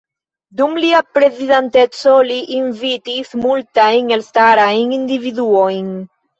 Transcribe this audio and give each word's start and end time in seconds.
Dum 0.61 0.71
lia 0.83 1.01
prezidanteco 1.17 2.15
li 2.31 2.39
invitis 2.61 3.37
multajn 3.45 4.11
elstarajn 4.19 4.99
individuojn. 5.01 5.97